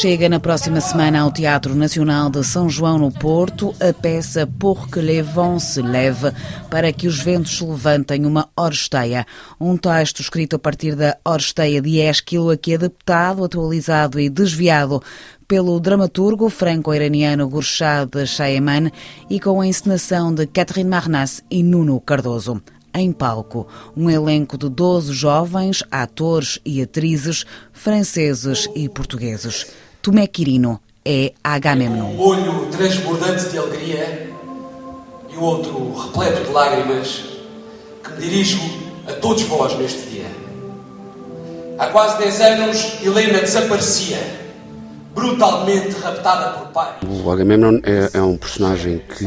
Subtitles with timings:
[0.00, 4.88] Chega na próxima semana ao Teatro Nacional de São João no Porto a peça Pour
[4.88, 6.32] que les vents se lèvent,
[6.70, 9.26] para que os ventos se levantem, uma oresteia.
[9.60, 15.02] Um texto escrito a partir da oresteia de Esquilo, aqui adaptado, atualizado e desviado
[15.46, 18.90] pelo dramaturgo franco-iraniano Gurshad Shayeman
[19.28, 22.62] e com a encenação de Catherine Marnas e Nuno Cardoso
[22.94, 23.68] em palco.
[23.94, 29.66] Um elenco de 12 jovens atores e atrizes franceses e portugueses.
[30.02, 32.14] Tomé Quirino é Agamemnon.
[32.14, 34.30] Um olho transbordante de alegria
[35.30, 37.24] e o outro repleto de lágrimas
[38.02, 38.60] que me dirijo
[39.06, 40.24] a todos vós neste dia.
[41.78, 44.40] Há quase 10 anos, Helena desaparecia
[45.14, 46.98] brutalmente raptada por pai.
[47.06, 49.24] O Agamemnon é, é, um personagem que,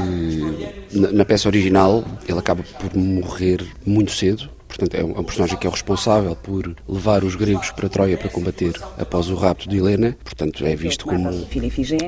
[0.92, 4.50] na, na, peça original, ele acaba por morrer muito cedo.
[4.76, 7.88] Portanto, é um, é um, personagem que é o responsável por levar os gregos para
[7.88, 10.17] Troia para combater após o rapto de Helena.
[10.23, 11.30] Portanto, é visto como.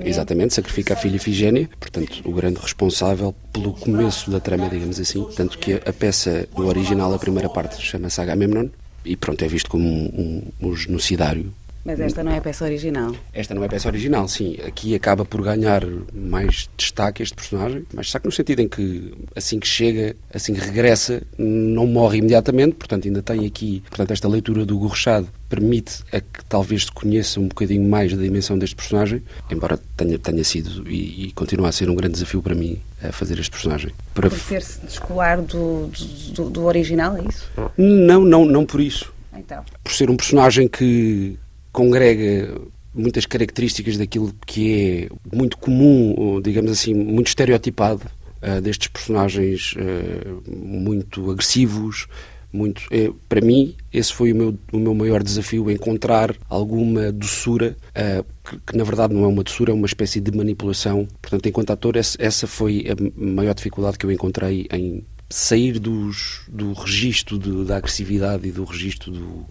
[0.03, 1.69] Exatamente, sacrifica a filha Ifigénia.
[1.79, 5.23] Portanto, o grande responsável pelo começo da trama, digamos assim.
[5.35, 8.67] Tanto que a peça, no original, a primeira parte, chama-se Agamemnon.
[9.05, 11.53] E pronto, é visto como um, um, um genocidário
[11.85, 13.15] mas esta não é a peça original.
[13.31, 14.57] Esta não é a peça original, sim.
[14.65, 19.59] Aqui acaba por ganhar mais destaque este personagem, mais destaque no sentido em que assim
[19.59, 24.65] que chega, assim que regressa, não morre imediatamente, portanto ainda tem aqui, portanto esta leitura
[24.65, 29.21] do Gorrechado permite a que talvez se conheça um bocadinho mais da dimensão deste personagem,
[29.51, 33.11] embora tenha, tenha sido e, e continua a ser um grande desafio para mim a
[33.11, 33.91] fazer este personagem.
[34.15, 35.91] Para por ter-se descolar do,
[36.33, 37.47] do, do original, é isso?
[37.77, 39.13] Não, não, não por isso.
[39.37, 39.63] Então.
[39.83, 41.37] Por ser um personagem que
[41.75, 42.55] congrega
[42.93, 48.03] muitas características daquilo que é muito comum, digamos assim, muito estereotipado
[48.41, 52.07] uh, destes personagens uh, muito agressivos.
[52.53, 57.75] Muito, é, para mim, esse foi o meu, o meu maior desafio: encontrar alguma doçura,
[57.89, 61.05] uh, que, que, na verdade não é uma doçura, é uma espécie de manipulação.
[61.21, 66.43] Portanto, enquanto ator, essa, essa foi a maior dificuldade que eu encontrei em sair dos,
[66.47, 69.45] do registro de, da agressividade e do registro do,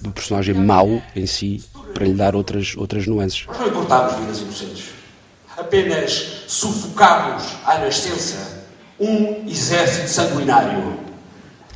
[0.00, 3.46] do personagem mau em si para lhe dar outras, outras nuances.
[3.46, 4.84] Nós não importamos vidas inocentes.
[5.56, 8.64] Apenas sufocamos à nascença
[9.00, 11.07] um exército sanguinário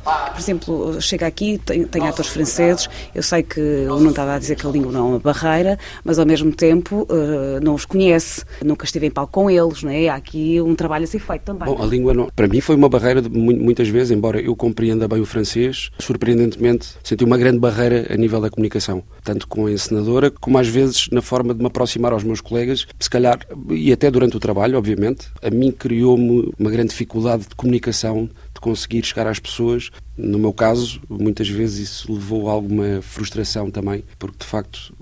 [0.03, 4.39] por exemplo, chega aqui, tem, tem atores franceses, eu sei que eu não estava a
[4.39, 7.85] dizer que a língua não é uma barreira, mas ao mesmo tempo uh, não os
[7.85, 10.09] conhece, nunca estive em palco com eles, não é?
[10.09, 11.67] Há aqui um trabalho a ser feito também.
[11.67, 15.07] Bom, a língua não, para mim foi uma barreira de, muitas vezes, embora eu compreenda
[15.07, 19.71] bem o francês, surpreendentemente senti uma grande barreira a nível da comunicação, tanto com a
[19.71, 23.91] encenadora como às vezes na forma de me aproximar aos meus colegas, se calhar, e
[23.91, 28.29] até durante o trabalho, obviamente, a mim criou-me uma grande dificuldade de comunicação
[28.63, 29.89] conseguir chegar às pessoas.
[30.17, 34.93] No meu caso, muitas vezes isso levou a alguma frustração também, porque de facto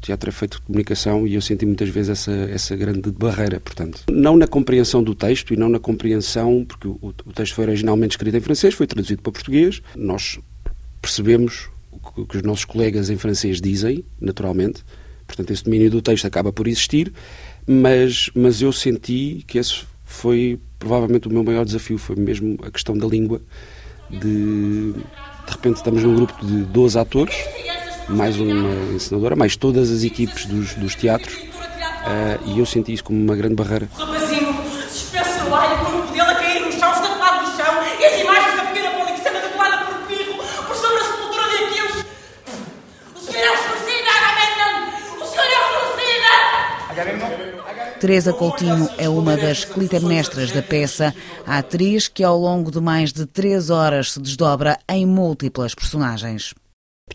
[0.00, 4.02] teatro é feito de comunicação e eu senti muitas vezes essa, essa grande barreira, portanto.
[4.10, 8.14] Não na compreensão do texto e não na compreensão, porque o, o texto foi originalmente
[8.14, 10.38] escrito em francês, foi traduzido para português, nós
[11.00, 11.68] percebemos
[12.16, 14.84] o que os nossos colegas em francês dizem, naturalmente,
[15.26, 17.12] portanto esse domínio do texto acaba por existir,
[17.66, 22.70] mas, mas eu senti que esse foi provavelmente o meu maior desafio, foi mesmo a
[22.70, 23.40] questão da língua,
[24.10, 27.36] de de repente estamos num grupo de 12 atores,
[28.08, 33.04] mais uma encenadora, mais todas as equipes dos, dos teatros, uh, e eu senti isso
[33.04, 33.88] como uma grande barreira.
[33.94, 34.54] O rapazinho
[34.90, 38.04] despeça o ar e o corpo dele a cair no chão, estatelado no chão, e
[38.04, 40.34] as imagens da pequena policena decolada por pirro,
[40.66, 42.06] por sobre a sepultura de Aquiles.
[43.14, 44.74] O senhor é o suicida, Agamemnon!
[45.20, 46.32] O senhor é o suicida!
[46.54, 46.83] Agamemnon?
[48.00, 51.14] Teresa Coutinho é uma das clitemnestras da peça,
[51.46, 56.54] a atriz que ao longo de mais de três horas se desdobra em múltiplas personagens.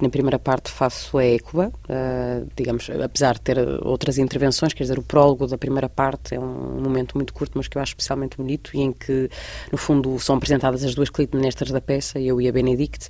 [0.02, 5.00] Na primeira parte faço a Écuba, uh, digamos, apesar de ter outras intervenções, quer dizer,
[5.00, 8.38] o prólogo da primeira parte é um momento muito curto, mas que eu acho especialmente
[8.38, 9.30] bonito e em que,
[9.72, 13.10] no fundo, são apresentadas as duas clitemnestras da peça, eu e a Benedict,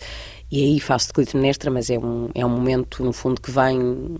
[0.49, 4.17] e aí faço de clitemnestra, mas é um, é um momento, no fundo, que vem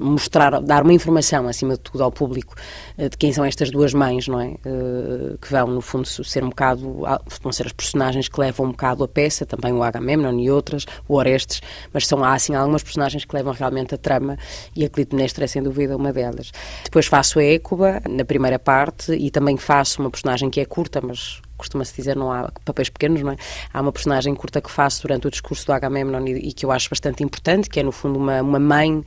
[0.00, 2.54] mostrar, dar uma informação, acima de tudo, ao público
[2.96, 4.54] eh, de quem são estas duas mães, não é?
[4.64, 7.02] Eh, que vão, no fundo, ser um bocado,
[7.42, 10.86] vão ser as personagens que levam um bocado a peça, também o Agamemnon e outras,
[11.08, 11.60] o Orestes,
[11.92, 14.38] mas são, há, assim, algumas personagens que levam realmente a trama
[14.74, 16.50] e a Clitemnestra é, sem dúvida, uma delas.
[16.84, 21.00] Depois faço a Écuba, na primeira parte, e também faço uma personagem que é curta,
[21.00, 23.36] mas costuma-se dizer, não há papéis pequenos, não é?
[23.72, 26.72] Há uma personagem curta que faço durante o discurso do Agamemnon e, e que eu
[26.72, 29.04] acho bastante importante, que é, no fundo, uma, uma mãe uh,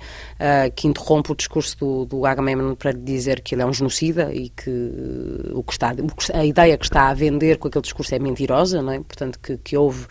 [0.76, 4.34] que interrompe o discurso do, do Agamemnon para lhe dizer que ele é um genocida
[4.34, 5.94] e que, uh, o que está,
[6.34, 9.00] a ideia que está a vender com aquele discurso é mentirosa, não é?
[9.00, 10.06] Portanto, que, que houve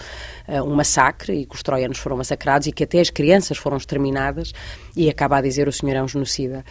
[0.49, 3.77] uh, um massacre e que os troianos foram massacrados e que até as crianças foram
[3.77, 4.53] exterminadas
[4.97, 6.65] e acaba a dizer o senhor é um genocida.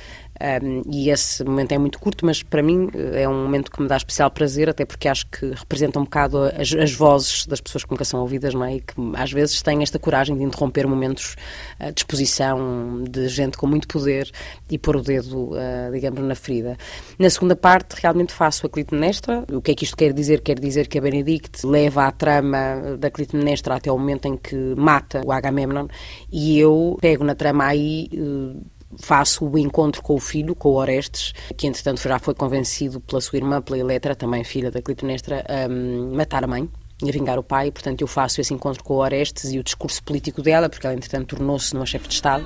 [0.64, 3.88] Um, e esse momento é muito curto, mas para mim é um momento que me
[3.88, 7.84] dá especial prazer, até porque acho que representa um bocado as, as vozes das pessoas
[7.84, 8.76] que nunca são ouvidas, não é?
[8.76, 11.36] E que às vezes têm esta coragem de interromper momentos
[11.80, 14.30] uh, de exposição de gente com muito poder
[14.70, 16.78] e pôr o dedo, uh, digamos, na ferida.
[17.18, 19.44] Na segunda parte, realmente faço a Clitemnestra.
[19.52, 20.42] O que é que isto quer dizer?
[20.42, 24.56] Quer dizer que a Benedict leva a trama da Clitemnestra até o momento em que
[24.76, 25.88] mata o Agamemnon
[26.32, 28.10] e eu pego na trama aí.
[28.14, 33.00] Uh, faço o encontro com o filho, com o Orestes, que entretanto já foi convencido
[33.00, 36.70] pela sua irmã, pela Eletra, também filha da Clitemnestra, a um, matar a mãe
[37.04, 39.64] e a vingar o pai, portanto eu faço esse encontro com o Orestes e o
[39.64, 42.46] discurso político dela, porque ela entretanto tornou-se numa chefe de Estado.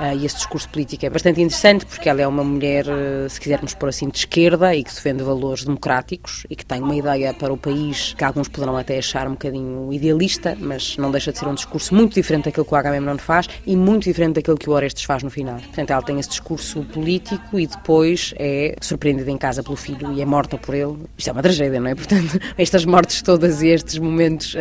[0.00, 3.38] Uh, e esse discurso político é bastante interessante porque ela é uma mulher, uh, se
[3.38, 7.34] quisermos pôr assim, de esquerda e que defende valores democráticos e que tem uma ideia
[7.34, 11.38] para o país que alguns poderão até achar um bocadinho idealista, mas não deixa de
[11.38, 14.70] ser um discurso muito diferente daquilo que o Agamemnon faz e muito diferente daquilo que
[14.70, 15.56] o Orestes faz no final.
[15.56, 20.22] Portanto, ela tem esse discurso político e depois é surpreendida em casa pelo filho e
[20.22, 20.96] é morta por ele.
[21.18, 21.94] Isto é uma tragédia, não é?
[21.94, 24.58] Portanto, estas mortes todas e estes momentos uh,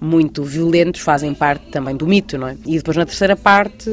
[0.00, 2.56] muito violentos fazem parte também do mito, não é?
[2.64, 3.90] E depois na terceira parte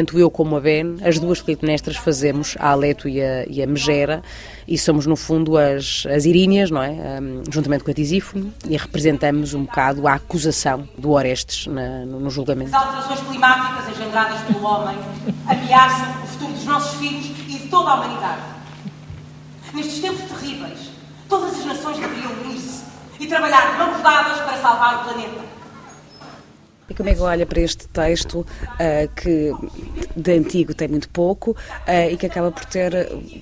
[0.00, 3.66] tanto eu como a Ben, as duas clitemnestras fazemos a Aleto e a, e a
[3.66, 4.22] Megera
[4.66, 7.20] e somos no fundo as, as Iríneas, não é?
[7.20, 12.18] Um, juntamente com a Tisífono e representamos um bocado a acusação do Orestes na, no,
[12.18, 12.74] no julgamento.
[12.74, 14.96] As alterações climáticas engendradas pelo homem
[15.46, 18.42] ameaçam o futuro dos nossos filhos e de toda a humanidade.
[19.74, 20.78] Nestes tempos terríveis,
[21.28, 22.84] todas as nações deveriam unir-se
[23.18, 25.59] e trabalhar mãos dadas para salvar o planeta.
[26.90, 29.52] E como é que olha para este texto uh, que
[30.16, 32.92] de antigo tem muito pouco uh, e que acaba por ter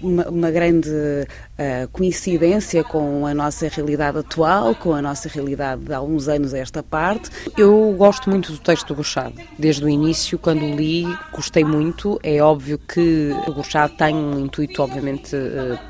[0.02, 1.26] uma, uma grande
[1.58, 6.54] uh, coincidência com a nossa realidade atual, com a nossa realidade de há uns anos
[6.54, 7.30] a esta parte?
[7.56, 9.34] Eu gosto muito do texto do Gouchard.
[9.58, 12.18] Desde o início, quando li, gostei muito.
[12.22, 15.36] É óbvio que o Gouchard tem um intuito, obviamente,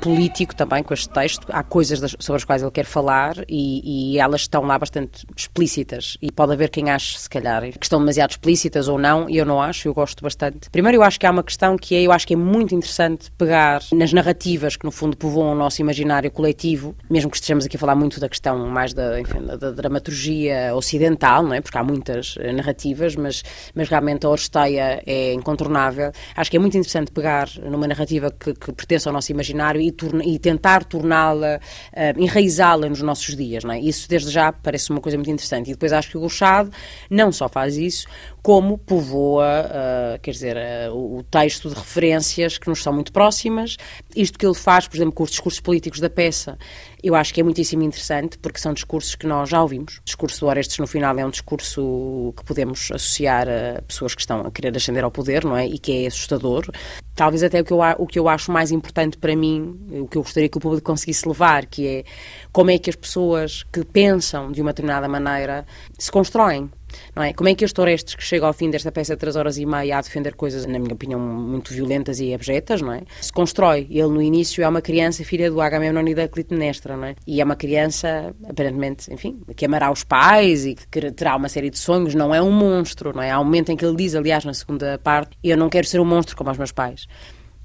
[0.01, 1.45] político também com este texto.
[1.49, 5.25] Há coisas das, sobre as quais ele quer falar e, e elas estão lá bastante
[5.35, 9.37] explícitas e pode haver quem ache, se calhar, que estão demasiado explícitas ou não, e
[9.37, 10.69] eu não acho, eu gosto bastante.
[10.69, 13.31] Primeiro, eu acho que há uma questão que é, eu acho que é muito interessante
[13.37, 17.79] pegar nas narrativas que, no fundo, povoam nosso imaginário coletivo, mesmo que estejamos aqui a
[17.79, 21.61] falar muito da questão mais da, enfim, da, dramaturgia ocidental, não é?
[21.61, 23.43] Porque há muitas uh, narrativas, mas,
[23.75, 26.11] mas realmente a Oresteia é incontornável.
[26.35, 29.91] Acho que é muito interessante pegar numa narrativa que, que pertence ao nosso imaginário e,
[29.91, 33.79] torna, e tentar torná-la, uh, enraizá-la nos nossos dias, não é?
[33.79, 35.69] Isso, desde já, parece uma coisa muito interessante.
[35.69, 36.71] E depois acho que o Gouchard
[37.09, 38.07] não só faz isso,
[38.41, 43.77] como povoa, uh, quer dizer, uh, o texto de referências que nos são muito próximas.
[44.15, 46.57] Isto que ele faz, por exemplo, com os políticos da peça,
[47.01, 49.99] eu acho que é muitíssimo interessante, porque são discursos que nós já ouvimos.
[49.99, 54.19] O discurso do Orestes, no final, é um discurso que podemos associar a pessoas que
[54.19, 55.65] estão a querer ascender ao poder, não é?
[55.65, 56.69] E que é assustador.
[57.15, 60.17] Talvez até o que eu, o que eu acho mais importante para mim, o que
[60.17, 62.03] eu gostaria que o público conseguisse levar, que é
[62.51, 65.65] como é que as pessoas que pensam de uma determinada maneira
[65.97, 66.69] se constroem
[67.15, 67.33] não é?
[67.33, 69.65] Como é que este Orestes, que chega ao fim desta peça de 3 horas e
[69.65, 73.01] meia a defender coisas, na minha opinião, muito violentas e abjetas, não é?
[73.21, 73.87] Se constrói.
[73.89, 77.15] Ele, no início, é uma criança filha do Agamemnon e da Clitemnestra, não é?
[77.25, 81.69] E é uma criança, aparentemente, enfim, que amará os pais e que terá uma série
[81.69, 83.31] de sonhos, não é um monstro, não é?
[83.31, 85.99] Há um momento em que ele diz, aliás, na segunda parte, eu não quero ser
[85.99, 87.07] um monstro como os meus pais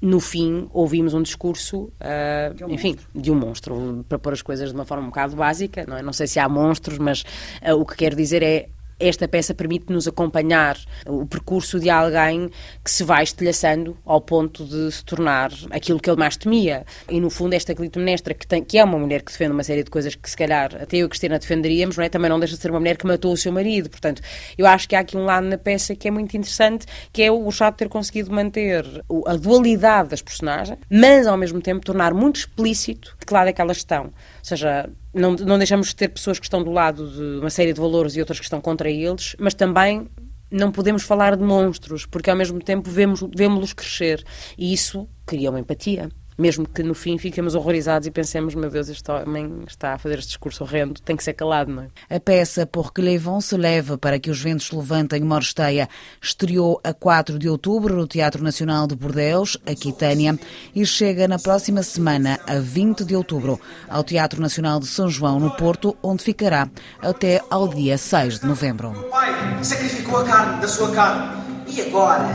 [0.01, 3.21] no fim ouvimos um discurso, uh, de um enfim, monstro.
[3.21, 6.01] de um monstro, para pôr as coisas de uma forma um bocado básica, não, é?
[6.01, 7.23] não sei se há monstros, mas
[7.67, 12.49] uh, o que quero dizer é esta peça permite-nos acompanhar o percurso de alguém
[12.83, 16.85] que se vai estilhaçando ao ponto de se tornar aquilo que ele mais temia.
[17.09, 19.83] E, no fundo, esta Clitemnestra, que, tem, que é uma mulher que defende uma série
[19.83, 22.09] de coisas que, se calhar, até eu e Cristina defenderíamos, não é?
[22.09, 23.89] também não deixa de ser uma mulher que matou o seu marido.
[23.89, 24.21] Portanto,
[24.57, 27.31] eu acho que há aqui um lado na peça que é muito interessante, que é
[27.31, 28.85] o chato ter conseguido manter
[29.27, 33.53] a dualidade das personagens, mas, ao mesmo tempo, tornar muito explícito de que lado é
[33.53, 34.05] que elas estão.
[34.05, 34.11] Ou
[34.41, 37.79] seja, não, não deixamos de ter pessoas que estão do lado de uma série de
[37.79, 40.09] valores e outras que estão contra eles, mas também
[40.51, 44.23] não podemos falar de monstros, porque ao mesmo tempo vemos-los crescer.
[44.57, 46.09] E isso cria uma empatia.
[46.37, 50.19] Mesmo que no fim fiquemos horrorizados e pensemos, meu Deus, este homem está a fazer
[50.19, 52.15] este discurso horrendo, tem que ser calado, não é?
[52.15, 55.87] A peça Por que Levon se leva para que os ventos levantem uma oresteia
[56.21, 60.37] estreou a 4 de outubro no Teatro Nacional de Bordeus, Aquitânia,
[60.73, 65.39] e chega na próxima semana, a 20 de outubro, ao Teatro Nacional de São João,
[65.39, 66.69] no Porto, onde ficará
[67.01, 68.91] até ao dia 6 de novembro.
[68.91, 71.45] Meu pai sacrificou a carne da sua carne.
[71.67, 72.29] E agora?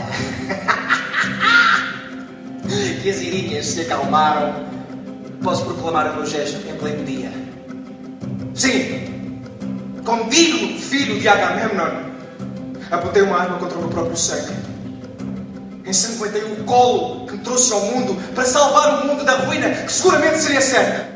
[3.03, 4.69] que as irinhas se acalmaram.
[5.43, 7.33] Posso proclamar o meu gesto em pleno dia.
[8.55, 9.43] Sim,
[10.05, 12.11] como digno filho de Agamemnon,
[12.91, 14.55] apontei uma arma contra o meu próprio sangue.
[15.87, 19.91] Ensanguentei o colo que me trouxe ao mundo para salvar o mundo da ruína que
[19.91, 21.10] seguramente seria certa.